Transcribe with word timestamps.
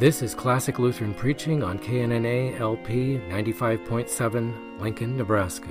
This 0.00 0.22
is 0.22 0.34
Classic 0.34 0.78
Lutheran 0.78 1.12
Preaching 1.12 1.62
on 1.62 1.78
KNNA 1.78 2.58
LP 2.58 3.20
95.7, 3.28 4.80
Lincoln, 4.80 5.14
Nebraska. 5.14 5.68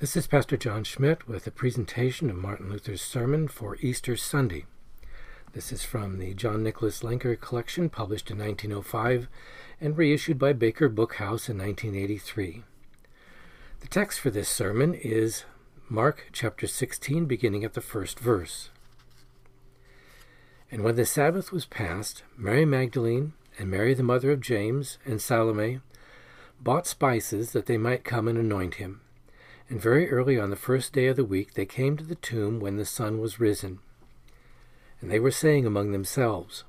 This 0.00 0.16
is 0.16 0.26
Pastor 0.26 0.56
John 0.56 0.82
Schmidt 0.82 1.28
with 1.28 1.46
a 1.46 1.52
presentation 1.52 2.30
of 2.30 2.36
Martin 2.36 2.68
Luther's 2.68 3.00
sermon 3.00 3.46
for 3.46 3.76
Easter 3.76 4.16
Sunday. 4.16 4.64
This 5.52 5.70
is 5.70 5.84
from 5.84 6.18
the 6.18 6.34
John 6.34 6.64
Nicholas 6.64 7.04
Lenker 7.04 7.40
collection, 7.40 7.88
published 7.88 8.28
in 8.32 8.38
1905 8.38 9.28
and 9.80 9.96
reissued 9.96 10.40
by 10.40 10.52
Baker 10.52 10.90
Bookhouse 10.90 11.48
in 11.48 11.58
1983. 11.58 12.64
The 13.82 13.88
text 13.88 14.18
for 14.18 14.30
this 14.30 14.48
sermon 14.48 14.94
is 14.94 15.44
Mark 15.88 16.30
chapter 16.32 16.66
16, 16.66 17.26
beginning 17.26 17.62
at 17.62 17.74
the 17.74 17.80
first 17.80 18.18
verse. 18.18 18.70
And 20.70 20.82
when 20.82 20.96
the 20.96 21.06
Sabbath 21.06 21.52
was 21.52 21.64
past, 21.64 22.24
Mary 22.36 22.64
Magdalene 22.64 23.34
and 23.58 23.70
Mary 23.70 23.94
the 23.94 24.02
mother 24.02 24.32
of 24.32 24.40
James 24.40 24.98
and 25.04 25.20
Salome 25.20 25.80
bought 26.60 26.86
spices 26.86 27.52
that 27.52 27.66
they 27.66 27.78
might 27.78 28.04
come 28.04 28.26
and 28.26 28.36
anoint 28.36 28.74
him. 28.74 29.00
And 29.68 29.80
very 29.80 30.10
early 30.10 30.38
on 30.38 30.50
the 30.50 30.56
first 30.56 30.92
day 30.92 31.06
of 31.06 31.16
the 31.16 31.24
week 31.24 31.54
they 31.54 31.66
came 31.66 31.96
to 31.96 32.04
the 32.04 32.14
tomb 32.16 32.60
when 32.60 32.76
the 32.76 32.84
sun 32.84 33.20
was 33.20 33.40
risen. 33.40 33.78
And 35.00 35.10
they 35.10 35.20
were 35.20 35.30
saying 35.30 35.66
among 35.66 35.92
themselves, 35.92 36.64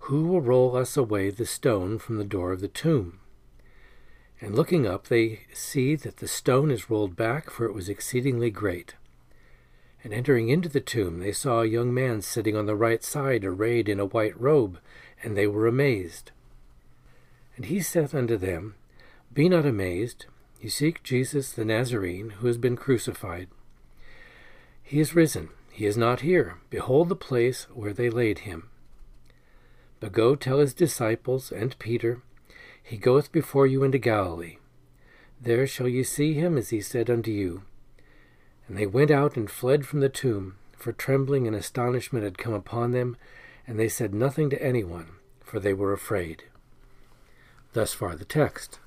Who 0.00 0.26
will 0.26 0.40
roll 0.40 0.76
us 0.76 0.96
away 0.96 1.30
the 1.30 1.46
stone 1.46 1.98
from 1.98 2.18
the 2.18 2.24
door 2.24 2.52
of 2.52 2.60
the 2.60 2.68
tomb? 2.68 3.20
And 4.40 4.54
looking 4.54 4.86
up, 4.86 5.08
they 5.08 5.40
see 5.52 5.94
that 5.96 6.16
the 6.16 6.28
stone 6.28 6.70
is 6.70 6.88
rolled 6.88 7.14
back, 7.14 7.50
for 7.50 7.66
it 7.66 7.74
was 7.74 7.90
exceedingly 7.90 8.50
great. 8.50 8.94
And 10.02 10.14
entering 10.14 10.48
into 10.48 10.68
the 10.68 10.80
tomb, 10.80 11.18
they 11.18 11.32
saw 11.32 11.60
a 11.60 11.66
young 11.66 11.92
man 11.92 12.22
sitting 12.22 12.56
on 12.56 12.66
the 12.66 12.76
right 12.76 13.04
side, 13.04 13.44
arrayed 13.44 13.88
in 13.88 14.00
a 14.00 14.06
white 14.06 14.38
robe, 14.40 14.78
and 15.22 15.36
they 15.36 15.46
were 15.46 15.66
amazed. 15.66 16.32
And 17.56 17.66
he 17.66 17.80
saith 17.80 18.14
unto 18.14 18.36
them, 18.38 18.74
Be 19.32 19.48
not 19.48 19.66
amazed. 19.66 20.26
You 20.60 20.70
seek 20.70 21.02
Jesus 21.02 21.52
the 21.52 21.64
Nazarene, 21.64 22.30
who 22.30 22.46
has 22.46 22.56
been 22.56 22.76
crucified. 22.76 23.48
He 24.82 25.00
is 25.00 25.14
risen. 25.14 25.50
He 25.70 25.86
is 25.86 25.96
not 25.96 26.20
here. 26.20 26.58
Behold 26.68 27.08
the 27.08 27.16
place 27.16 27.64
where 27.72 27.92
they 27.92 28.10
laid 28.10 28.40
him. 28.40 28.68
But 30.00 30.12
go 30.12 30.34
tell 30.34 30.58
his 30.58 30.74
disciples 30.74 31.52
and 31.52 31.78
Peter, 31.78 32.22
He 32.82 32.96
goeth 32.96 33.30
before 33.30 33.66
you 33.66 33.82
into 33.84 33.98
Galilee. 33.98 34.56
There 35.40 35.66
shall 35.66 35.88
ye 35.88 36.02
see 36.02 36.34
him 36.34 36.58
as 36.58 36.70
he 36.70 36.80
said 36.80 37.08
unto 37.08 37.30
you. 37.30 37.62
And 38.70 38.78
they 38.78 38.86
went 38.86 39.10
out 39.10 39.36
and 39.36 39.50
fled 39.50 39.84
from 39.84 39.98
the 39.98 40.08
tomb, 40.08 40.54
for 40.76 40.92
trembling 40.92 41.48
and 41.48 41.56
astonishment 41.56 42.22
had 42.22 42.38
come 42.38 42.52
upon 42.52 42.92
them, 42.92 43.16
and 43.66 43.80
they 43.80 43.88
said 43.88 44.14
nothing 44.14 44.48
to 44.50 44.62
anyone, 44.62 45.08
for 45.40 45.58
they 45.58 45.72
were 45.72 45.92
afraid. 45.92 46.44
Thus 47.72 47.94
far 47.94 48.14
the 48.14 48.24
text. 48.24 48.78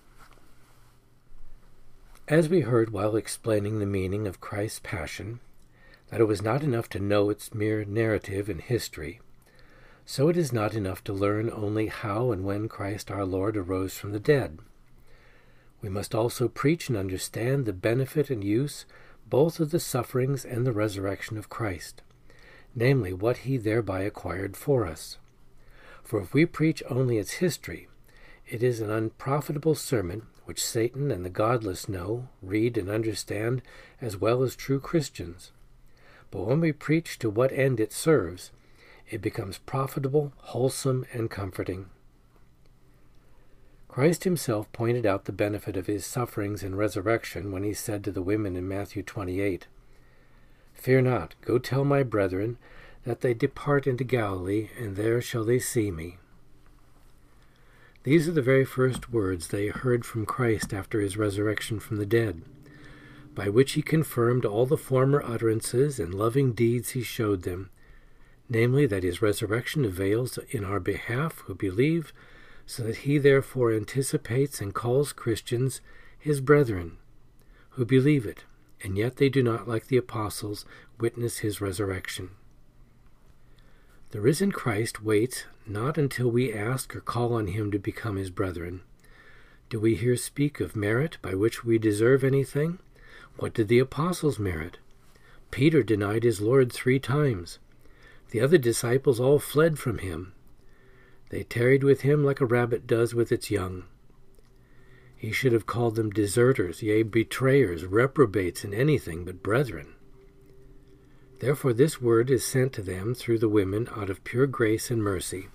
As 2.30 2.48
we 2.48 2.62
heard 2.62 2.92
while 2.92 3.18
explaining 3.18 3.80
the 3.80 3.86
meaning 3.86 4.26
of 4.26 4.40
Christ's 4.40 4.80
passion, 4.80 5.42
that 6.08 6.22
it 6.22 6.30
was 6.30 6.42
not 6.42 6.64
enough 6.64 6.88
to 6.92 7.00
know 7.00 7.30
its 7.30 7.54
mere 7.54 7.84
narrative 7.84 8.48
and 8.48 8.62
history, 8.62 9.20
so 10.06 10.30
it 10.30 10.38
is 10.38 10.54
not 10.54 10.74
enough 10.74 11.04
to 11.04 11.12
learn 11.12 11.52
only 11.52 11.88
how 11.88 12.32
and 12.32 12.46
when 12.46 12.70
Christ 12.70 13.12
our 13.12 13.26
Lord 13.26 13.58
arose 13.58 13.98
from 13.98 14.14
the 14.14 14.20
dead. 14.22 14.60
We 15.82 15.90
must 15.90 16.16
also 16.16 16.48
preach 16.48 16.88
and 16.88 16.98
understand 16.98 17.66
the 17.66 17.74
benefit 17.74 18.30
and 18.30 18.46
use 18.46 18.86
both 19.30 19.60
of 19.60 19.72
the 19.72 19.80
sufferings 19.80 20.46
and 20.46 20.66
the 20.66 20.72
resurrection 20.72 21.38
of 21.38 21.50
Christ, 21.50 22.02
namely, 22.76 23.14
what 23.14 23.38
he 23.38 23.58
thereby 23.58 24.02
acquired 24.02 24.56
for 24.56 24.86
us. 24.86 25.18
For 26.04 26.22
if 26.22 26.34
we 26.34 26.46
preach 26.46 26.84
only 26.90 27.18
its 27.18 27.34
history, 27.34 27.88
it 28.48 28.62
is 28.62 28.82
an 28.82 28.90
unprofitable 28.90 29.76
sermon 29.76 30.24
which 30.46 30.64
Satan 30.64 31.10
and 31.12 31.24
the 31.24 31.30
godless 31.30 31.88
know, 31.88 32.28
read, 32.42 32.78
and 32.78 32.90
understand 32.90 33.62
as 34.02 34.18
well 34.18 34.44
as 34.44 34.56
true 34.56 34.80
Christians. 34.80 35.52
But 36.32 36.46
when 36.46 36.60
we 36.60 36.72
preach 36.72 37.18
to 37.20 37.30
what 37.30 37.52
end 37.52 37.80
it 37.80 37.94
serves, 37.94 38.52
it 39.10 39.22
becomes 39.22 39.60
profitable, 39.60 40.34
wholesome, 40.38 41.06
and 41.14 41.30
comforting. 41.30 41.86
Christ 43.94 44.24
himself 44.24 44.72
pointed 44.72 45.06
out 45.06 45.26
the 45.26 45.32
benefit 45.32 45.78
of 45.78 45.86
his 45.86 46.04
sufferings 46.04 46.64
and 46.64 46.76
resurrection 46.76 47.52
when 47.52 47.62
he 47.62 47.76
said 47.76 48.04
to 48.04 48.12
the 48.12 48.24
women 48.24 48.56
in 48.56 48.68
Matthew 48.68 49.04
28, 49.04 49.68
Fear 50.74 51.02
not, 51.04 51.36
go 51.42 51.60
tell 51.60 51.86
my 51.86 52.02
brethren 52.02 52.58
that 53.04 53.22
they 53.22 53.36
depart 53.36 53.86
into 53.86 54.04
Galilee, 54.04 54.70
and 54.80 54.96
there 54.96 55.22
shall 55.22 55.44
they 55.44 55.60
see 55.60 55.92
me. 55.92 56.18
These 58.02 58.28
are 58.28 58.32
the 58.32 58.42
very 58.42 58.66
first 58.66 59.12
words 59.12 59.50
they 59.50 59.68
heard 59.68 60.08
from 60.08 60.26
Christ 60.26 60.74
after 60.74 61.00
his 61.00 61.16
resurrection 61.16 61.80
from 61.80 61.98
the 61.98 62.06
dead, 62.08 62.42
by 63.36 63.48
which 63.48 63.74
he 63.74 63.84
confirmed 63.84 64.44
all 64.44 64.66
the 64.66 64.76
former 64.76 65.22
utterances 65.24 66.00
and 66.00 66.16
loving 66.16 66.54
deeds 66.54 66.90
he 66.90 67.04
showed 67.04 67.44
them, 67.44 67.70
namely 68.50 68.88
that 68.88 69.04
his 69.04 69.22
resurrection 69.22 69.86
avails 69.86 70.40
in 70.50 70.64
our 70.64 70.80
behalf 70.80 71.44
who 71.46 71.54
believe 71.54 72.12
so 72.66 72.84
that 72.84 72.98
he 72.98 73.18
therefore 73.18 73.74
anticipates 73.74 74.62
and 74.62 74.74
calls 74.74 75.14
Christians 75.14 75.82
his 76.18 76.42
brethren, 76.42 76.98
who 77.72 77.86
believe 77.86 78.26
it, 78.26 78.44
and 78.82 78.98
yet 78.98 79.18
they 79.18 79.30
do 79.30 79.44
not, 79.44 79.68
like 79.68 79.88
the 79.88 79.98
apostles, 79.98 80.66
witness 81.00 81.40
his 81.40 81.62
resurrection. 81.62 82.30
The 84.12 84.22
risen 84.22 84.52
Christ 84.52 85.04
waits 85.04 85.46
not 85.66 85.98
until 85.98 86.30
we 86.30 86.54
ask 86.54 86.96
or 86.96 87.02
call 87.02 87.34
on 87.34 87.48
him 87.48 87.72
to 87.72 87.80
become 87.80 88.16
his 88.16 88.30
brethren. 88.30 88.82
Do 89.70 89.80
we 89.80 89.96
here 89.96 90.16
speak 90.18 90.60
of 90.60 90.76
merit 90.76 91.18
by 91.22 91.34
which 91.34 91.64
we 91.66 91.78
deserve 91.80 92.24
anything? 92.24 92.80
What 93.38 93.54
did 93.54 93.70
the 93.70 93.80
apostles 93.80 94.38
merit? 94.38 94.78
Peter 95.50 95.82
denied 95.82 96.24
his 96.24 96.42
Lord 96.42 96.72
three 96.72 97.00
times. 97.00 97.58
The 98.30 98.40
other 98.40 98.58
disciples 98.58 99.20
all 99.20 99.40
fled 99.40 99.80
from 99.80 99.98
him. 99.98 100.34
They 101.34 101.42
tarried 101.42 101.84
with 101.84 102.02
him 102.02 102.24
like 102.24 102.42
a 102.42 102.46
rabbit 102.46 102.86
does 102.86 103.16
with 103.16 103.32
its 103.32 103.50
young. 103.50 103.86
He 105.16 105.32
should 105.32 105.52
have 105.52 105.66
called 105.66 105.96
them 105.96 106.12
deserters, 106.12 106.84
yea, 106.84 107.02
betrayers, 107.02 107.88
reprobates 107.88 108.64
in 108.64 108.72
anything 108.72 109.26
but 109.26 109.42
brethren. 109.42 109.96
Therefore, 111.40 111.74
this 111.74 112.00
word 112.00 112.30
is 112.30 112.46
sent 112.46 112.72
to 112.74 112.84
them 112.84 113.16
through 113.16 113.40
the 113.40 113.50
women 113.50 113.90
out 113.96 114.12
of 114.12 114.24
pure 114.24 114.46
grace 114.46 114.92
and 114.92 115.02
mercy, 115.02 115.48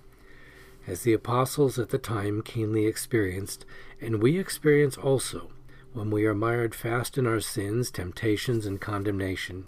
as 0.84 1.02
the 1.02 1.12
apostles 1.12 1.78
at 1.78 1.90
the 1.90 1.96
time 1.98 2.42
keenly 2.42 2.86
experienced, 2.86 3.64
and 4.00 4.20
we 4.20 4.36
experience 4.36 4.96
also 4.96 5.52
when 5.92 6.10
we 6.10 6.26
are 6.26 6.34
mired 6.34 6.75
fast 6.75 7.16
in 7.16 7.25
our 7.25 7.38
sins, 7.38 7.92
temptations, 7.92 8.66
and 8.66 8.80
condemnation. 8.80 9.66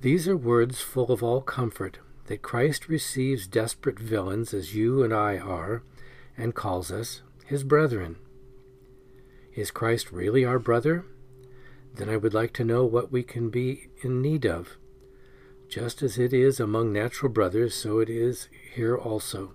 These 0.00 0.26
are 0.26 0.38
words 0.38 0.80
full 0.80 1.12
of 1.12 1.22
all 1.22 1.42
comfort 1.42 1.98
that 2.26 2.42
Christ 2.42 2.88
receives 2.88 3.46
desperate 3.46 3.98
villains 3.98 4.54
as 4.54 4.74
you 4.74 5.02
and 5.02 5.12
I 5.12 5.38
are, 5.38 5.82
and 6.36 6.54
calls 6.54 6.90
us 6.90 7.22
his 7.46 7.64
brethren. 7.64 8.16
Is 9.54 9.70
Christ 9.70 10.10
really 10.10 10.44
our 10.44 10.58
brother? 10.58 11.04
Then 11.94 12.08
I 12.08 12.16
would 12.16 12.34
like 12.34 12.52
to 12.54 12.64
know 12.64 12.84
what 12.84 13.12
we 13.12 13.22
can 13.22 13.50
be 13.50 13.88
in 14.02 14.20
need 14.20 14.44
of. 14.44 14.76
Just 15.68 16.02
as 16.02 16.18
it 16.18 16.32
is 16.32 16.58
among 16.58 16.92
natural 16.92 17.30
brothers, 17.30 17.74
so 17.74 17.98
it 17.98 18.10
is 18.10 18.48
here 18.74 18.96
also. 18.96 19.52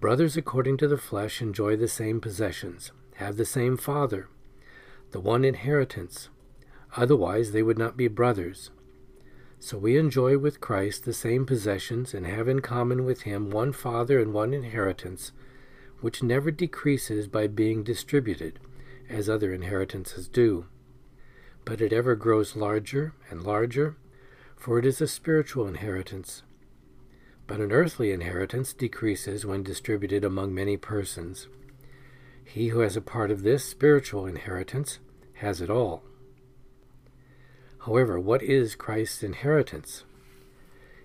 Brothers 0.00 0.36
according 0.36 0.78
to 0.78 0.88
the 0.88 0.98
flesh 0.98 1.42
enjoy 1.42 1.76
the 1.76 1.88
same 1.88 2.20
possessions, 2.20 2.90
have 3.16 3.36
the 3.36 3.44
same 3.44 3.76
father, 3.76 4.28
the 5.10 5.20
one 5.20 5.44
inheritance. 5.44 6.30
Otherwise 6.96 7.52
they 7.52 7.62
would 7.62 7.78
not 7.78 7.96
be 7.96 8.08
brothers. 8.08 8.70
So 9.62 9.76
we 9.76 9.98
enjoy 9.98 10.38
with 10.38 10.58
Christ 10.58 11.04
the 11.04 11.12
same 11.12 11.44
possessions 11.44 12.14
and 12.14 12.26
have 12.26 12.48
in 12.48 12.60
common 12.60 13.04
with 13.04 13.22
him 13.22 13.50
one 13.50 13.72
Father 13.72 14.18
and 14.18 14.32
one 14.32 14.54
inheritance, 14.54 15.32
which 16.00 16.22
never 16.22 16.50
decreases 16.50 17.28
by 17.28 17.46
being 17.46 17.84
distributed, 17.84 18.58
as 19.10 19.28
other 19.28 19.52
inheritances 19.52 20.28
do. 20.28 20.64
But 21.66 21.82
it 21.82 21.92
ever 21.92 22.14
grows 22.16 22.56
larger 22.56 23.12
and 23.28 23.42
larger, 23.42 23.96
for 24.56 24.78
it 24.78 24.86
is 24.86 25.02
a 25.02 25.06
spiritual 25.06 25.68
inheritance. 25.68 26.42
But 27.46 27.60
an 27.60 27.70
earthly 27.70 28.12
inheritance 28.12 28.72
decreases 28.72 29.44
when 29.44 29.62
distributed 29.62 30.24
among 30.24 30.54
many 30.54 30.78
persons. 30.78 31.48
He 32.42 32.68
who 32.68 32.80
has 32.80 32.96
a 32.96 33.02
part 33.02 33.30
of 33.30 33.42
this 33.42 33.62
spiritual 33.66 34.24
inheritance 34.24 35.00
has 35.34 35.60
it 35.60 35.68
all. 35.68 36.02
However, 37.86 38.20
what 38.20 38.42
is 38.42 38.74
Christ's 38.74 39.22
inheritance? 39.22 40.04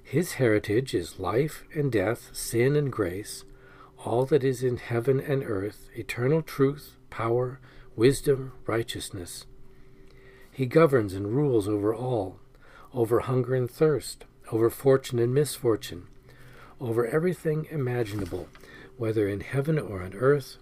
His 0.04 0.33
heritage 0.33 0.94
is 0.94 1.19
life 1.19 1.63
and 1.74 1.89
death, 1.89 2.30
sin 2.33 2.75
and 2.75 2.92
grace, 2.92 3.45
all 4.04 4.25
that 4.25 4.44
is 4.44 4.62
in 4.62 4.77
heaven 4.77 5.22
and 5.22 5.44
earth, 5.44 5.89
eternal 5.95 6.42
truth, 6.42 6.98
power, 7.10 7.60
wisdom, 7.95 8.51
righteousness. 8.68 9.45
He 10.51 10.66
governs 10.66 11.13
and 11.13 11.33
rules 11.33 11.68
over 11.68 11.95
all, 11.95 12.39
over 12.94 13.22
hunger 13.22 13.56
and 13.56 13.72
thirst, 13.72 14.25
over 14.51 14.69
fortune 14.69 15.18
and 15.18 15.33
misfortune, 15.33 16.07
over 16.81 17.07
everything 17.07 17.68
imaginable, 17.72 18.50
whether 18.98 19.30
in 19.30 19.39
heaven 19.39 19.80
or 19.80 20.01
on 20.01 20.13
earth, 20.13 20.57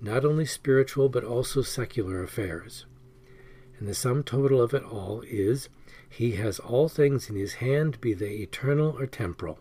not 0.00 0.24
only 0.24 0.46
spiritual 0.46 1.10
but 1.10 1.24
also 1.24 1.60
secular 1.60 2.22
affairs. 2.22 2.86
And 3.78 3.88
the 3.88 3.94
sum 3.94 4.22
total 4.22 4.60
of 4.60 4.74
it 4.74 4.82
all 4.82 5.22
is 5.26 5.68
He 6.08 6.32
has 6.32 6.58
all 6.58 6.88
things 6.88 7.30
in 7.30 7.36
His 7.36 7.54
hand, 7.54 8.00
be 8.00 8.12
they 8.12 8.32
eternal 8.36 8.96
or 8.98 9.06
temporal. 9.06 9.58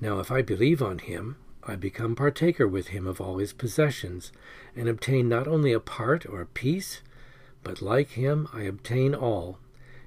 Now, 0.00 0.20
if 0.20 0.30
I 0.30 0.40
believe 0.40 0.82
on 0.82 0.98
Him, 0.98 1.36
I 1.62 1.76
become 1.76 2.16
partaker 2.16 2.66
with 2.66 2.88
Him 2.88 3.06
of 3.06 3.20
all 3.20 3.36
His 3.36 3.52
possessions, 3.52 4.32
and 4.74 4.88
obtain 4.88 5.28
not 5.28 5.46
only 5.46 5.72
a 5.72 5.80
part 5.80 6.24
or 6.26 6.40
a 6.40 6.46
piece, 6.46 7.02
but 7.62 7.82
like 7.82 8.10
Him 8.10 8.48
I 8.52 8.62
obtain 8.62 9.14
all 9.14 9.58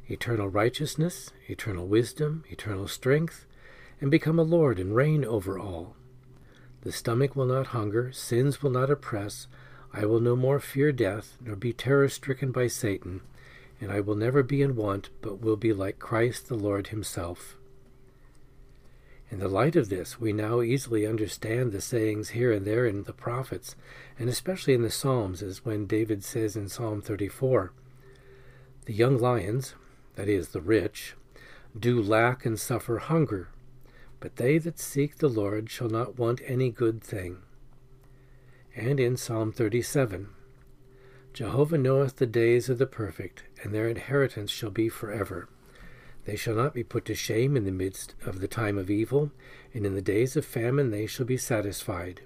eternal 0.08 0.50
righteousness, 0.50 1.32
eternal 1.48 1.88
wisdom, 1.88 2.44
eternal 2.50 2.88
strength, 2.88 3.46
and 4.02 4.10
become 4.12 4.40
a 4.40 4.44
Lord 4.44 4.80
and 4.80 4.96
reign 4.96 5.24
over 5.24 5.58
all. 5.60 5.96
The 6.82 6.92
stomach 6.92 7.36
will 7.36 7.46
not 7.46 7.68
hunger, 7.68 8.12
sins 8.12 8.62
will 8.62 8.72
not 8.72 8.90
oppress, 8.90 9.48
I 9.94 10.06
will 10.06 10.20
no 10.20 10.36
more 10.36 10.60
fear 10.60 10.92
death, 10.92 11.38
nor 11.40 11.56
be 11.56 11.72
terror 11.72 12.10
stricken 12.10 12.52
by 12.52 12.66
Satan, 12.66 13.22
and 13.80 13.92
I 13.92 14.00
will 14.00 14.16
never 14.16 14.42
be 14.42 14.64
in 14.64 14.76
want, 14.76 15.12
but 15.22 15.40
will 15.40 15.56
be 15.56 15.72
like 15.72 16.00
Christ 16.00 16.48
the 16.48 16.56
Lord 16.56 16.88
Himself. 16.88 17.58
In 19.30 19.40
the 19.40 19.48
light 19.48 19.76
of 19.76 19.90
this, 19.90 20.20
we 20.20 20.34
now 20.34 20.62
easily 20.62 21.06
understand 21.06 21.72
the 21.72 21.82
sayings 21.82 22.30
here 22.30 22.52
and 22.52 22.66
there 22.66 22.86
in 22.86 23.04
the 23.04 23.14
prophets, 23.14 23.76
and 24.18 24.30
especially 24.30 24.74
in 24.74 24.82
the 24.82 24.90
Psalms, 24.90 25.42
as 25.44 25.64
when 25.64 25.86
David 25.86 26.24
says 26.24 26.56
in 26.56 26.70
Psalm 26.70 27.02
34 27.02 27.72
The 28.86 28.94
young 28.94 29.18
lions, 29.18 29.76
that 30.16 30.28
is, 30.28 30.50
the 30.50 30.62
rich, 30.62 31.16
do 31.78 32.02
lack 32.02 32.46
and 32.46 32.60
suffer 32.60 32.98
hunger, 32.98 33.50
but 34.20 34.38
they 34.38 34.58
that 34.60 34.80
seek 34.80 35.18
the 35.18 35.30
Lord 35.30 35.70
shall 35.70 35.90
not 35.90 36.18
want 36.18 36.42
any 36.46 36.70
good 36.70 37.02
thing. 37.04 37.38
And 38.76 39.00
in 39.00 39.18
Psalm 39.18 39.52
37 39.52 40.30
Jehovah 41.32 41.78
knoweth 41.78 42.16
the 42.16 42.26
days 42.26 42.70
of 42.70 42.80
the 42.80 42.88
perfect, 42.88 43.44
and 43.62 43.74
their 43.74 43.88
inheritance 43.88 44.50
shall 44.50 44.72
be 44.72 44.90
forever. 44.90 45.48
They 46.26 46.36
shall 46.36 46.56
not 46.56 46.74
be 46.74 46.84
put 46.84 47.06
to 47.06 47.14
shame 47.14 47.56
in 47.56 47.66
the 47.66 47.72
midst 47.72 48.16
of 48.26 48.40
the 48.40 48.48
time 48.48 48.80
of 48.80 48.90
evil, 48.90 49.32
and 49.76 49.86
in 49.86 49.94
the 49.94 50.02
days 50.02 50.36
of 50.36 50.44
famine 50.44 50.90
they 50.90 51.06
shall 51.06 51.26
be 51.26 51.38
satisfied. 51.38 52.22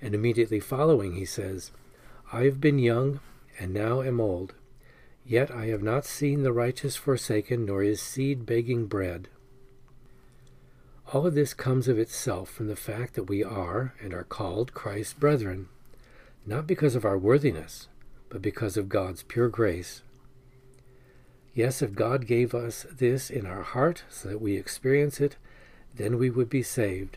And 0.00 0.14
immediately 0.14 0.60
following 0.60 1.14
he 1.14 1.26
says, 1.26 1.70
I 2.32 2.44
have 2.44 2.62
been 2.62 2.78
young, 2.78 3.20
and 3.58 3.74
now 3.74 4.00
am 4.00 4.22
old, 4.22 4.54
yet 5.26 5.50
I 5.50 5.66
have 5.66 5.82
not 5.82 6.06
seen 6.06 6.44
the 6.44 6.52
righteous 6.52 6.96
forsaken, 6.96 7.66
nor 7.66 7.82
his 7.82 8.00
seed 8.00 8.46
begging 8.46 8.86
bread. 8.86 9.28
All 11.10 11.26
of 11.26 11.34
this 11.34 11.54
comes 11.54 11.88
of 11.88 11.98
itself 11.98 12.50
from 12.50 12.66
the 12.66 12.76
fact 12.76 13.14
that 13.14 13.30
we 13.30 13.42
are 13.42 13.94
and 13.98 14.12
are 14.12 14.24
called 14.24 14.74
Christ's 14.74 15.14
brethren, 15.14 15.68
not 16.44 16.66
because 16.66 16.94
of 16.94 17.06
our 17.06 17.16
worthiness, 17.16 17.88
but 18.28 18.42
because 18.42 18.76
of 18.76 18.90
God's 18.90 19.22
pure 19.22 19.48
grace. 19.48 20.02
Yes, 21.54 21.80
if 21.80 21.94
God 21.94 22.26
gave 22.26 22.54
us 22.54 22.84
this 22.92 23.30
in 23.30 23.46
our 23.46 23.62
heart 23.62 24.04
so 24.10 24.28
that 24.28 24.42
we 24.42 24.58
experience 24.58 25.18
it, 25.18 25.36
then 25.94 26.18
we 26.18 26.28
would 26.28 26.50
be 26.50 26.62
saved. 26.62 27.16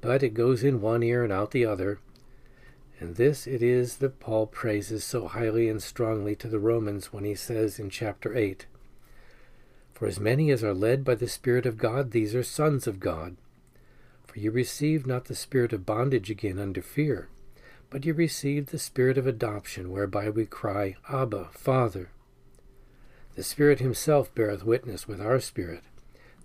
But 0.00 0.22
it 0.22 0.30
goes 0.32 0.64
in 0.64 0.80
one 0.80 1.02
ear 1.02 1.22
and 1.22 1.32
out 1.32 1.50
the 1.50 1.66
other, 1.66 1.98
and 2.98 3.16
this 3.16 3.46
it 3.46 3.62
is 3.62 3.98
that 3.98 4.20
Paul 4.20 4.46
praises 4.46 5.04
so 5.04 5.28
highly 5.28 5.68
and 5.68 5.82
strongly 5.82 6.34
to 6.36 6.48
the 6.48 6.58
Romans 6.58 7.12
when 7.12 7.24
he 7.24 7.34
says 7.34 7.78
in 7.78 7.90
chapter 7.90 8.34
8 8.34 8.64
for 9.94 10.06
as 10.06 10.18
many 10.18 10.50
as 10.50 10.64
are 10.64 10.74
led 10.74 11.04
by 11.04 11.14
the 11.14 11.28
Spirit 11.28 11.66
of 11.66 11.78
God, 11.78 12.10
these 12.10 12.34
are 12.34 12.42
sons 12.42 12.86
of 12.86 13.00
God. 13.00 13.36
For 14.24 14.38
you 14.38 14.50
received 14.50 15.06
not 15.06 15.26
the 15.26 15.34
spirit 15.34 15.72
of 15.72 15.84
bondage 15.84 16.30
again 16.30 16.58
under 16.58 16.80
fear, 16.82 17.28
but 17.90 18.06
you 18.06 18.14
received 18.14 18.68
the 18.68 18.78
spirit 18.78 19.18
of 19.18 19.26
adoption, 19.26 19.90
whereby 19.90 20.30
we 20.30 20.46
cry, 20.46 20.96
Abba, 21.08 21.50
Father. 21.52 22.10
The 23.34 23.42
Spirit 23.42 23.80
Himself 23.80 24.34
beareth 24.34 24.64
witness 24.64 25.06
with 25.06 25.20
our 25.20 25.40
spirit 25.40 25.82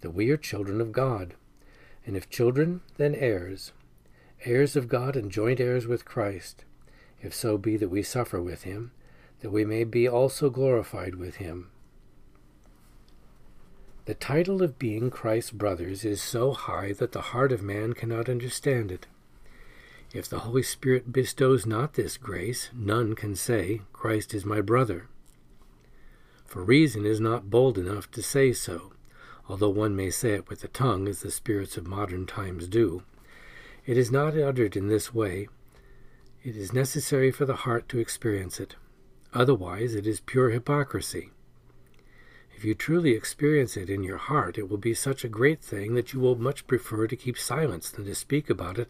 that 0.01 0.11
we 0.11 0.29
are 0.29 0.37
children 0.37 0.81
of 0.81 0.91
God. 0.91 1.33
And 2.05 2.15
if 2.15 2.29
children, 2.29 2.81
then 2.97 3.15
heirs, 3.15 3.71
heirs 4.45 4.75
of 4.75 4.87
God 4.87 5.15
and 5.15 5.31
joint 5.31 5.59
heirs 5.59 5.87
with 5.87 6.05
Christ, 6.05 6.63
if 7.21 7.33
so 7.33 7.57
be 7.57 7.77
that 7.77 7.89
we 7.89 8.03
suffer 8.03 8.41
with 8.41 8.63
Him, 8.63 8.91
that 9.41 9.51
we 9.51 9.65
may 9.65 9.83
be 9.83 10.07
also 10.07 10.49
glorified 10.49 11.15
with 11.15 11.35
Him. 11.35 11.69
The 14.07 14.13
title 14.13 14.63
of 14.63 14.79
being 14.79 15.09
Christ's 15.09 15.51
brothers 15.51 16.05
is 16.05 16.21
so 16.21 16.53
high 16.53 16.93
that 16.93 17.11
the 17.11 17.35
heart 17.35 17.51
of 17.51 17.61
man 17.61 17.91
cannot 17.91 18.29
understand 18.29 18.89
it. 18.89 19.05
If 20.13 20.29
the 20.29 20.39
Holy 20.39 20.63
Spirit 20.63 21.11
bestows 21.11 21.65
not 21.65 21.95
this 21.95 22.15
grace, 22.15 22.69
none 22.73 23.15
can 23.15 23.35
say, 23.35 23.81
Christ 23.91 24.33
is 24.33 24.45
my 24.45 24.61
brother. 24.61 25.09
For 26.45 26.63
reason 26.63 27.05
is 27.05 27.19
not 27.19 27.49
bold 27.49 27.77
enough 27.77 28.09
to 28.11 28.23
say 28.23 28.53
so, 28.53 28.93
although 29.49 29.67
one 29.67 29.93
may 29.93 30.09
say 30.09 30.35
it 30.35 30.47
with 30.47 30.61
the 30.61 30.69
tongue, 30.69 31.09
as 31.09 31.19
the 31.19 31.29
spirits 31.29 31.75
of 31.75 31.85
modern 31.85 32.25
times 32.25 32.69
do. 32.69 33.03
It 33.85 33.97
is 33.97 34.09
not 34.09 34.37
uttered 34.37 34.77
in 34.77 34.87
this 34.87 35.13
way. 35.13 35.49
It 36.45 36.55
is 36.55 36.71
necessary 36.71 37.29
for 37.29 37.43
the 37.43 37.57
heart 37.57 37.89
to 37.89 37.99
experience 37.99 38.61
it. 38.61 38.77
Otherwise, 39.33 39.95
it 39.95 40.07
is 40.07 40.21
pure 40.21 40.51
hypocrisy. 40.51 41.31
If 42.57 42.65
you 42.65 42.73
truly 42.73 43.11
experience 43.11 43.77
it 43.77 43.87
in 43.87 44.01
your 44.01 44.17
heart, 44.17 44.57
it 44.57 44.67
will 44.67 44.79
be 44.79 44.95
such 44.95 45.23
a 45.23 45.29
great 45.29 45.61
thing 45.61 45.93
that 45.93 46.11
you 46.11 46.19
will 46.19 46.35
much 46.35 46.65
prefer 46.65 47.05
to 47.05 47.15
keep 47.15 47.37
silence 47.37 47.91
than 47.91 48.05
to 48.05 48.15
speak 48.15 48.49
about 48.49 48.79
it. 48.79 48.89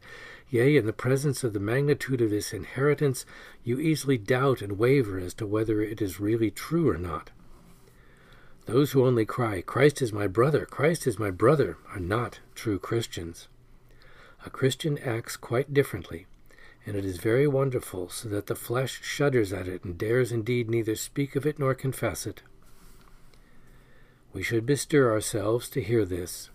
Yea, 0.50 0.78
in 0.78 0.86
the 0.86 0.94
presence 0.94 1.44
of 1.44 1.52
the 1.52 1.60
magnitude 1.60 2.22
of 2.22 2.30
this 2.30 2.54
inheritance, 2.54 3.26
you 3.66 3.78
easily 3.78 4.18
doubt 4.18 4.62
and 4.62 4.80
waver 4.80 5.20
as 5.20 5.34
to 5.34 5.46
whether 5.46 5.82
it 5.82 6.02
is 6.02 6.18
really 6.18 6.50
true 6.50 6.88
or 6.88 6.98
not. 6.98 7.32
Those 8.68 8.94
who 8.94 9.06
only 9.06 9.26
cry, 9.26 9.60
Christ 9.60 10.02
is 10.02 10.14
my 10.14 10.28
brother, 10.28 10.66
Christ 10.66 11.06
is 11.06 11.20
my 11.20 11.30
brother, 11.30 11.76
are 11.94 12.00
not 12.00 12.40
true 12.56 12.80
Christians. 12.80 13.50
A 14.46 14.50
Christian 14.50 14.98
acts 15.00 15.36
quite 15.36 15.74
differently, 15.74 16.26
and 16.86 16.96
it 16.96 17.04
is 17.04 17.18
very 17.18 17.50
wonderful, 17.50 18.08
so 18.08 18.30
that 18.30 18.48
the 18.48 18.56
flesh 18.56 19.02
shudders 19.04 19.52
at 19.52 19.68
it 19.68 19.84
and 19.84 19.98
dares 19.98 20.32
indeed 20.32 20.70
neither 20.70 20.96
speak 20.96 21.36
of 21.36 21.46
it 21.46 21.60
nor 21.60 21.76
confess 21.76 22.26
it. 22.26 22.44
We 24.34 24.44
should 24.44 24.66
bestir 24.66 25.12
ourselves 25.12 25.70
to 25.70 25.82
hear 25.82 26.06
this, 26.06 26.50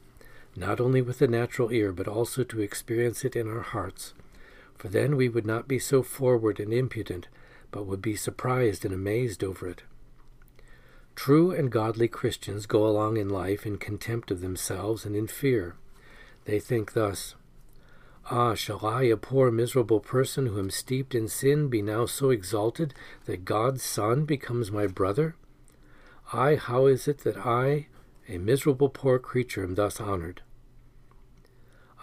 not 0.55 0.81
only 0.81 1.03
with 1.03 1.19
the 1.19 1.29
natural 1.29 1.73
ear, 1.73 1.93
but 1.93 2.09
also 2.09 2.45
to 2.45 2.61
experience 2.61 3.25
it 3.25 3.35
in 3.35 3.49
our 3.49 3.63
hearts, 3.63 4.15
for 4.77 4.89
then 4.89 5.17
we 5.17 5.29
would 5.29 5.47
not 5.47 5.69
be 5.69 5.79
so 5.79 6.03
forward 6.03 6.61
and 6.61 6.73
impudent, 6.73 7.29
but 7.71 7.87
would 7.87 8.03
be 8.03 8.17
surprised 8.17 8.85
and 8.85 8.93
amazed 8.93 9.43
over 9.43 9.69
it. 9.69 9.83
True 11.15 11.51
and 11.51 11.71
godly 11.71 12.09
Christians 12.09 12.67
go 12.67 12.87
along 12.87 13.17
in 13.17 13.29
life 13.29 13.67
in 13.67 13.77
contempt 13.79 14.31
of 14.31 14.41
themselves 14.41 15.05
and 15.05 15.15
in 15.15 15.27
fear. 15.27 15.77
They 16.45 16.59
think 16.59 16.93
thus 16.93 17.35
Ah, 18.31 18.55
shall 18.55 18.87
I, 18.87 19.03
a 19.05 19.17
poor 19.17 19.51
miserable 19.51 20.01
person 20.01 20.47
who 20.47 20.59
am 20.59 20.71
steeped 20.71 21.15
in 21.15 21.27
sin, 21.27 21.69
be 21.69 21.83
now 21.83 22.07
so 22.07 22.31
exalted 22.31 22.95
that 23.25 23.45
God's 23.45 23.83
Son 23.83 24.25
becomes 24.25 24.71
my 24.71 24.87
brother? 24.87 25.35
I, 26.35 26.57
how 26.57 26.87
is 26.87 27.09
it 27.09 27.19
that 27.25 27.37
I, 27.37 27.89
a 28.27 28.39
miserable 28.39 28.89
poor 28.89 29.19
creature, 29.19 29.63
am 29.63 29.75
thus 29.75 30.01
honored? 30.01 30.41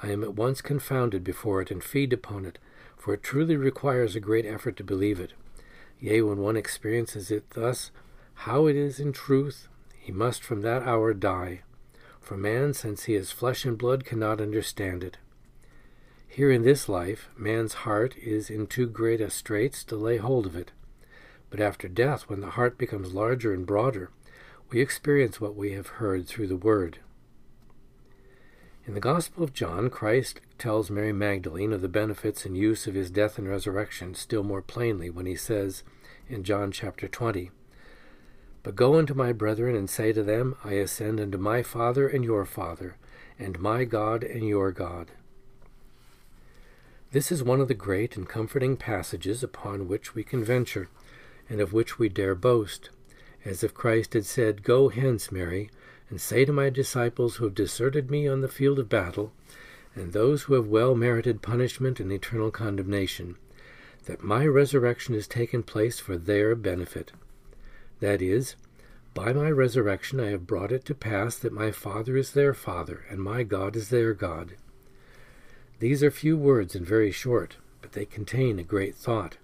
I 0.03 0.11
am 0.11 0.23
at 0.23 0.35
once 0.35 0.61
confounded 0.61 1.23
before 1.23 1.63
it 1.63 1.71
and 1.71 1.83
feed 1.83 2.13
upon 2.13 2.45
it, 2.45 2.59
for 2.95 3.15
it 3.15 3.23
truly 3.23 3.55
requires 3.55 4.15
a 4.15 4.19
great 4.19 4.45
effort 4.45 4.77
to 4.77 4.83
believe 4.83 5.19
it. 5.19 5.33
Yea, 5.99 6.21
when 6.21 6.37
one 6.37 6.55
experiences 6.55 7.31
it 7.31 7.49
thus, 7.51 7.89
how 8.45 8.67
it 8.67 8.75
is 8.75 8.99
in 8.99 9.13
truth, 9.13 9.67
he 9.97 10.11
must 10.11 10.43
from 10.43 10.61
that 10.61 10.83
hour 10.83 11.11
die. 11.15 11.61
For 12.21 12.37
man, 12.37 12.75
since 12.75 13.05
he 13.05 13.15
is 13.15 13.31
flesh 13.31 13.65
and 13.65 13.79
blood, 13.79 14.05
cannot 14.05 14.39
understand 14.39 15.03
it. 15.03 15.17
Here 16.27 16.51
in 16.51 16.61
this 16.61 16.87
life, 16.87 17.29
man's 17.35 17.73
heart 17.73 18.15
is 18.17 18.51
in 18.51 18.67
too 18.67 18.85
great 18.85 19.21
a 19.21 19.31
straits 19.31 19.83
to 19.85 19.95
lay 19.95 20.17
hold 20.17 20.45
of 20.45 20.55
it. 20.55 20.71
But 21.49 21.59
after 21.59 21.87
death, 21.87 22.29
when 22.29 22.41
the 22.41 22.51
heart 22.51 22.77
becomes 22.77 23.15
larger 23.15 23.51
and 23.53 23.65
broader, 23.65 24.11
we 24.71 24.81
experience 24.81 25.41
what 25.41 25.55
we 25.55 25.71
have 25.71 25.87
heard 25.87 26.27
through 26.27 26.45
the 26.45 26.55
Word. 26.55 26.99
In 28.85 28.93
the 28.93 28.99
Gospel 28.99 29.43
of 29.43 29.53
John, 29.53 29.89
Christ 29.89 30.41
tells 30.59 30.91
Mary 30.91 31.11
Magdalene 31.11 31.73
of 31.73 31.81
the 31.81 31.87
benefits 31.89 32.45
and 32.45 32.55
use 32.55 32.85
of 32.85 32.93
his 32.93 33.09
death 33.09 33.39
and 33.39 33.47
resurrection 33.47 34.13
still 34.13 34.43
more 34.43 34.61
plainly 34.61 35.09
when 35.09 35.25
he 35.25 35.35
says 35.35 35.83
in 36.27 36.43
John 36.43 36.71
chapter 36.71 37.07
20, 37.07 37.49
But 38.61 38.75
go 38.75 38.95
unto 38.95 39.15
my 39.15 39.33
brethren 39.33 39.75
and 39.75 39.89
say 39.89 40.13
to 40.13 40.21
them, 40.21 40.55
I 40.63 40.73
ascend 40.73 41.19
unto 41.19 41.39
my 41.39 41.63
Father 41.63 42.07
and 42.07 42.23
your 42.23 42.45
Father, 42.45 42.95
and 43.39 43.59
my 43.59 43.85
God 43.85 44.23
and 44.23 44.47
your 44.47 44.71
God. 44.71 45.11
This 47.11 47.31
is 47.31 47.41
one 47.41 47.59
of 47.59 47.69
the 47.69 47.73
great 47.73 48.15
and 48.15 48.29
comforting 48.29 48.77
passages 48.77 49.41
upon 49.41 49.87
which 49.87 50.13
we 50.13 50.23
can 50.23 50.43
venture, 50.43 50.89
and 51.49 51.59
of 51.59 51.73
which 51.73 51.97
we 51.97 52.07
dare 52.07 52.35
boast 52.35 52.91
as 53.45 53.63
if 53.63 53.73
Christ 53.73 54.13
had 54.13 54.25
said, 54.25 54.63
Go 54.63 54.89
hence, 54.89 55.31
Mary, 55.31 55.69
and 56.09 56.19
say 56.19 56.45
to 56.45 56.53
my 56.53 56.69
disciples 56.69 57.35
who 57.35 57.45
have 57.45 57.55
deserted 57.55 58.09
me 58.09 58.27
on 58.27 58.41
the 58.41 58.47
field 58.47 58.79
of 58.79 58.89
battle, 58.89 59.31
and 59.95 60.13
those 60.13 60.43
who 60.43 60.53
have 60.55 60.67
well 60.67 60.95
merited 60.95 61.41
punishment 61.41 61.99
and 61.99 62.11
eternal 62.11 62.51
condemnation, 62.51 63.35
that 64.05 64.23
my 64.23 64.45
resurrection 64.45 65.13
has 65.13 65.27
taken 65.27 65.63
place 65.63 65.99
for 65.99 66.17
their 66.17 66.55
benefit. 66.55 67.11
That 67.99 68.21
is, 68.21 68.55
by 69.13 69.33
my 69.33 69.51
resurrection 69.51 70.19
I 70.19 70.29
have 70.29 70.47
brought 70.47 70.71
it 70.71 70.85
to 70.85 70.95
pass 70.95 71.35
that 71.37 71.53
my 71.53 71.71
Father 71.71 72.15
is 72.15 72.31
their 72.31 72.53
Father, 72.53 73.05
and 73.09 73.21
my 73.21 73.43
God 73.43 73.75
is 73.75 73.89
their 73.89 74.13
God. 74.13 74.55
These 75.79 76.03
are 76.03 76.11
few 76.11 76.37
words 76.37 76.75
and 76.75 76.85
very 76.85 77.11
short, 77.11 77.57
but 77.81 77.93
they 77.93 78.05
contain 78.05 78.59
a 78.59 78.63
great 78.63 78.95
thought, 78.95 79.37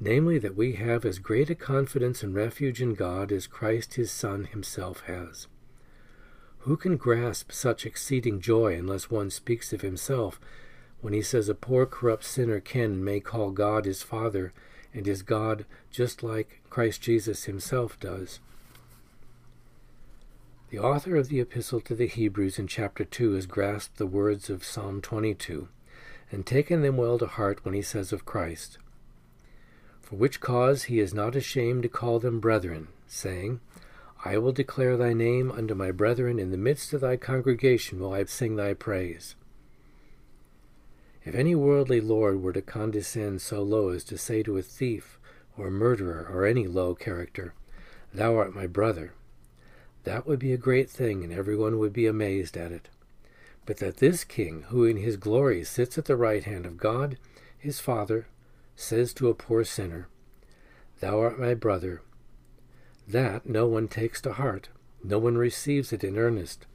namely 0.00 0.38
that 0.38 0.56
we 0.56 0.72
have 0.72 1.04
as 1.04 1.18
great 1.18 1.50
a 1.50 1.54
confidence 1.54 2.22
and 2.22 2.34
refuge 2.34 2.82
in 2.82 2.94
God 2.94 3.30
as 3.32 3.46
Christ 3.46 3.94
his 3.94 4.10
Son 4.10 4.44
himself 4.44 5.00
has. 5.02 5.46
Who 6.60 6.76
can 6.76 6.96
grasp 6.96 7.52
such 7.52 7.86
exceeding 7.86 8.40
joy 8.40 8.74
unless 8.74 9.10
one 9.10 9.30
speaks 9.30 9.72
of 9.72 9.82
himself 9.82 10.40
when 11.00 11.12
he 11.12 11.22
says 11.22 11.48
a 11.48 11.54
poor 11.54 11.84
corrupt 11.84 12.24
sinner 12.24 12.60
can 12.60 12.92
and 12.92 13.04
may 13.04 13.20
call 13.20 13.50
God 13.50 13.84
his 13.84 14.02
Father 14.02 14.52
and 14.94 15.06
his 15.06 15.22
God 15.22 15.66
just 15.90 16.22
like 16.22 16.62
Christ 16.70 17.02
Jesus 17.02 17.44
himself 17.44 18.00
does? 18.00 18.40
The 20.70 20.78
author 20.78 21.14
of 21.16 21.28
the 21.28 21.40
Epistle 21.40 21.80
to 21.82 21.94
the 21.94 22.08
Hebrews 22.08 22.58
in 22.58 22.66
chapter 22.66 23.04
2 23.04 23.34
has 23.34 23.46
grasped 23.46 23.96
the 23.96 24.06
words 24.06 24.50
of 24.50 24.64
Psalm 24.64 25.00
22 25.00 25.68
and 26.32 26.44
taken 26.44 26.82
them 26.82 26.96
well 26.96 27.18
to 27.18 27.26
heart 27.26 27.64
when 27.64 27.74
he 27.74 27.82
says 27.82 28.12
of 28.12 28.24
Christ, 28.24 28.78
For 30.14 30.18
which 30.18 30.40
cause 30.40 30.84
he 30.84 31.00
is 31.00 31.12
not 31.12 31.34
ashamed 31.34 31.82
to 31.82 31.88
call 31.88 32.20
them 32.20 32.38
brethren, 32.38 32.86
saying, 33.08 33.58
I 34.24 34.38
will 34.38 34.52
declare 34.52 34.96
thy 34.96 35.12
name 35.12 35.50
unto 35.50 35.74
my 35.74 35.90
brethren 35.90 36.38
in 36.38 36.52
the 36.52 36.56
midst 36.56 36.92
of 36.92 37.00
thy 37.00 37.16
congregation 37.16 37.98
will 37.98 38.12
I 38.12 38.24
sing 38.26 38.54
thy 38.54 38.74
praise. 38.74 39.34
If 41.24 41.34
any 41.34 41.56
worldly 41.56 42.00
lord 42.00 42.40
were 42.40 42.52
to 42.52 42.62
condescend 42.62 43.42
so 43.42 43.64
low 43.64 43.88
as 43.88 44.04
to 44.04 44.16
say 44.16 44.44
to 44.44 44.56
a 44.56 44.62
thief 44.62 45.18
or 45.58 45.68
murderer 45.68 46.30
or 46.32 46.46
any 46.46 46.68
low 46.68 46.94
character, 46.94 47.52
Thou 48.12 48.36
art 48.36 48.54
my 48.54 48.68
brother, 48.68 49.14
that 50.04 50.28
would 50.28 50.38
be 50.38 50.52
a 50.52 50.56
great 50.56 50.88
thing, 50.88 51.24
and 51.24 51.32
everyone 51.32 51.80
would 51.80 51.92
be 51.92 52.06
amazed 52.06 52.56
at 52.56 52.70
it. 52.70 52.88
But 53.66 53.78
that 53.78 53.96
this 53.96 54.22
king, 54.22 54.62
who 54.68 54.84
in 54.84 54.98
his 54.98 55.16
glory 55.16 55.64
sits 55.64 55.98
at 55.98 56.04
the 56.04 56.14
right 56.14 56.44
hand 56.44 56.66
of 56.66 56.76
God, 56.76 57.18
his 57.58 57.80
Father, 57.80 58.28
says 58.76 59.12
to 59.14 59.28
a 59.28 59.34
poor 59.34 59.64
sinner, 59.64 60.08
Thou 61.00 61.20
art 61.20 61.38
my 61.38 61.54
brother, 61.54 62.02
that 63.06 63.46
no 63.46 63.66
one 63.66 63.88
takes 63.88 64.20
to 64.22 64.32
heart, 64.32 64.68
no 65.02 65.18
one 65.18 65.36
receives 65.36 65.92
it 65.92 66.02
in 66.02 66.16
earnest. 66.16 66.66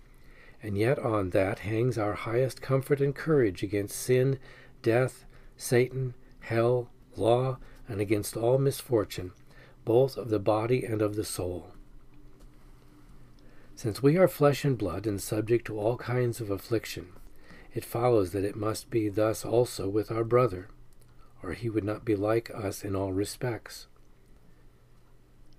And 0.61 0.77
yet 0.77 0.99
on 0.99 1.29
that 1.29 1.59
hangs 1.59 1.97
our 1.97 2.13
highest 2.13 2.61
comfort 2.61 2.99
and 2.99 3.15
courage 3.15 3.63
against 3.63 3.97
sin, 3.97 4.39
death, 4.81 5.25
Satan, 5.55 6.13
hell, 6.41 6.89
law, 7.15 7.57
and 7.87 7.99
against 7.99 8.37
all 8.37 8.57
misfortune, 8.57 9.31
both 9.85 10.17
of 10.17 10.29
the 10.29 10.39
body 10.39 10.85
and 10.85 11.01
of 11.01 11.15
the 11.15 11.23
soul. 11.23 11.71
Since 13.75 14.03
we 14.03 14.17
are 14.17 14.27
flesh 14.27 14.65
and 14.65 14.77
blood 14.77 15.07
and 15.07 15.21
subject 15.21 15.65
to 15.67 15.79
all 15.79 15.97
kinds 15.97 16.41
of 16.41 16.51
affliction, 16.51 17.07
it 17.73 17.85
follows 17.85 18.31
that 18.31 18.43
it 18.43 18.55
must 18.55 18.89
be 18.89 19.07
thus 19.07 19.45
also 19.45 19.87
with 19.87 20.11
our 20.11 20.25
brother, 20.25 20.67
or 21.41 21.53
he 21.53 21.69
would 21.69 21.83
not 21.83 22.05
be 22.05 22.15
like 22.15 22.51
us 22.53 22.83
in 22.83 22.95
all 22.95 23.13
respects. 23.13 23.87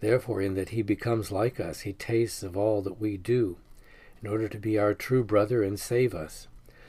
Therefore, 0.00 0.40
in 0.40 0.54
that 0.54 0.70
he 0.70 0.82
becomes 0.82 1.30
like 1.30 1.60
us, 1.60 1.80
he 1.80 1.92
tastes 1.92 2.42
of 2.42 2.56
all 2.56 2.82
that 2.82 3.00
we 3.00 3.16
do, 3.16 3.56
in 4.22 4.28
order 4.28 4.48
to 4.48 4.58
be 4.58 4.78
our 4.78 4.94
true 4.94 5.22
brother 5.22 5.62
and 5.62 5.78
save 5.78 6.14
us, 6.14 6.48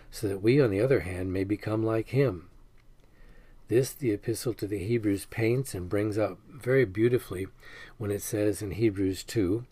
so 0.10 0.28
that 0.28 0.42
we, 0.42 0.62
on 0.62 0.72
the 0.72 0.82
other 0.82 1.02
hand, 1.02 1.32
may 1.32 1.44
become 1.44 1.84
like 1.84 2.10
him. 2.10 2.50
This 3.68 3.94
the 3.94 4.12
Epistle 4.12 4.54
to 4.56 4.68
the 4.68 4.84
Hebrews 4.84 5.28
paints 5.30 5.74
and 5.74 5.88
brings 5.88 6.18
out 6.18 6.40
very 6.50 6.84
beautifully 6.84 7.48
when 7.98 8.12
it 8.12 8.22
says 8.22 8.62
in 8.62 8.72
Hebrews 8.72 9.24
2 9.24 9.66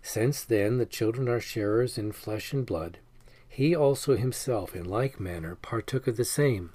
Since 0.00 0.44
then 0.44 0.78
the 0.78 0.86
children 0.86 1.28
are 1.28 1.40
sharers 1.40 1.98
in 1.98 2.12
flesh 2.12 2.54
and 2.54 2.64
blood, 2.64 2.98
he 3.46 3.74
also 3.74 4.16
himself 4.16 4.74
in 4.74 4.84
like 4.84 5.20
manner 5.20 5.54
partook 5.56 6.06
of 6.06 6.16
the 6.16 6.24
same, 6.24 6.70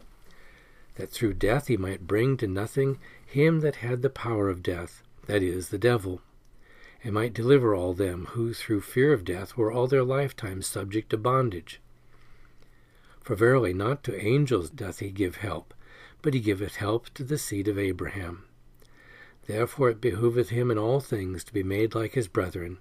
that 0.96 1.10
through 1.10 1.34
death 1.34 1.68
he 1.68 1.78
might 1.78 2.08
bring 2.08 2.38
to 2.38 2.48
nothing 2.48 3.00
him 3.26 3.60
that 3.62 3.78
had 3.78 4.02
the 4.02 4.10
power 4.10 4.50
of 4.50 4.64
death 4.64 5.02
that 5.28 5.42
is, 5.42 5.70
the 5.70 5.78
devil, 5.78 6.22
and 7.04 7.14
might 7.14 7.34
deliver 7.34 7.76
all 7.76 7.94
them 7.94 8.26
who 8.32 8.54
through 8.54 8.82
fear 8.82 9.14
of 9.14 9.26
death 9.26 9.58
were 9.58 9.72
all 9.72 9.88
their 9.88 10.04
lifetime 10.04 10.62
subject 10.62 11.10
to 11.10 11.18
bondage. 11.18 11.82
For 13.22 13.36
verily 13.36 13.74
not 13.74 14.04
to 14.04 14.24
angels 14.24 14.70
doth 14.70 15.00
he 15.00 15.10
give 15.10 15.38
help, 15.38 15.74
but 16.22 16.34
he 16.34 16.40
giveth 16.40 16.76
help 16.76 17.10
to 17.16 17.24
the 17.24 17.38
seed 17.38 17.68
of 17.68 17.78
Abraham. 17.78 18.46
Therefore 19.48 19.90
it 19.90 20.02
behoveth 20.02 20.50
him 20.50 20.72
in 20.72 20.78
all 20.78 21.00
things 21.00 21.44
to 21.44 21.54
be 21.54 21.64
made 21.64 21.94
like 21.94 22.14
his 22.14 22.28
brethren, 22.28 22.78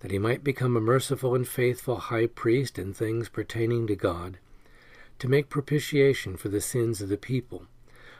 that 0.00 0.10
he 0.10 0.18
might 0.18 0.42
become 0.42 0.76
a 0.76 0.80
merciful 0.80 1.34
and 1.34 1.46
faithful 1.46 1.96
high 1.96 2.26
priest 2.26 2.78
in 2.78 2.92
things 2.92 3.28
pertaining 3.28 3.86
to 3.86 3.96
God, 3.96 4.38
to 5.20 5.28
make 5.28 5.48
propitiation 5.48 6.36
for 6.36 6.48
the 6.48 6.60
sins 6.60 7.00
of 7.00 7.08
the 7.08 7.16
people, 7.16 7.66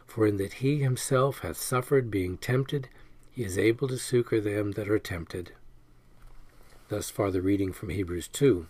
for 0.06 0.26
in 0.26 0.36
that 0.36 0.54
he 0.54 0.78
himself 0.78 1.40
hath 1.40 1.56
suffered 1.56 2.10
being 2.10 2.36
tempted, 2.36 2.88
he 3.30 3.42
is 3.42 3.56
able 3.56 3.88
to 3.88 3.96
succor 3.96 4.40
them 4.40 4.72
that 4.72 4.88
are 4.88 4.98
tempted. 4.98 5.52
Thus 6.88 7.08
far 7.08 7.30
the 7.30 7.40
reading 7.40 7.72
from 7.72 7.88
Hebrews 7.88 8.28
2. 8.28 8.66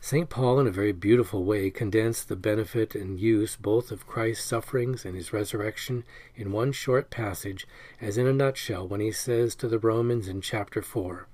St. 0.00 0.28
Paul, 0.28 0.60
in 0.60 0.66
a 0.66 0.70
very 0.70 0.92
beautiful 0.92 1.44
way, 1.44 1.70
condensed 1.70 2.28
the 2.28 2.36
benefit 2.36 2.94
and 2.94 3.18
use 3.18 3.56
both 3.56 3.90
of 3.90 4.06
Christ's 4.06 4.44
sufferings 4.44 5.04
and 5.04 5.16
his 5.16 5.32
resurrection 5.32 6.04
in 6.34 6.52
one 6.52 6.72
short 6.72 7.08
passage, 7.08 7.66
as 8.00 8.18
in 8.18 8.26
a 8.26 8.32
nutshell, 8.32 8.86
when 8.86 9.00
he 9.00 9.10
says 9.10 9.54
to 9.56 9.66
the 9.66 9.78
Romans 9.78 10.28
in 10.28 10.42
chapter 10.42 10.82
4 10.82 11.26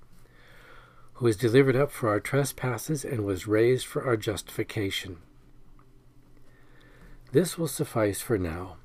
Who 1.14 1.24
was 1.24 1.36
delivered 1.36 1.76
up 1.76 1.90
for 1.90 2.08
our 2.08 2.20
trespasses 2.20 3.04
and 3.04 3.24
was 3.24 3.48
raised 3.48 3.86
for 3.86 4.04
our 4.06 4.16
justification. 4.16 5.18
This 7.32 7.56
will 7.56 7.68
suffice 7.68 8.20
for 8.20 8.36
now. 8.36 8.76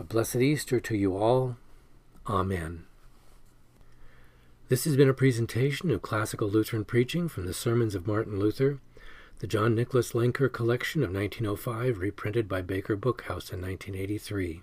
A 0.00 0.04
blessed 0.04 0.36
Easter 0.36 0.80
to 0.80 0.96
you 0.96 1.16
all. 1.16 1.56
Amen. 2.28 2.86
This 4.68 4.84
has 4.84 4.96
been 4.96 5.08
a 5.08 5.14
presentation 5.14 5.92
of 5.92 6.02
classical 6.02 6.48
Lutheran 6.48 6.84
preaching 6.84 7.28
from 7.28 7.46
the 7.46 7.54
Sermons 7.54 7.94
of 7.94 8.08
Martin 8.08 8.40
Luther, 8.40 8.80
the 9.38 9.46
John 9.46 9.76
Nicholas 9.76 10.10
Lenker 10.10 10.52
collection 10.52 11.04
of 11.04 11.12
1905, 11.12 12.00
reprinted 12.00 12.48
by 12.48 12.62
Baker 12.62 12.96
Bookhouse 12.96 13.52
in 13.52 13.60
1983. 13.60 14.62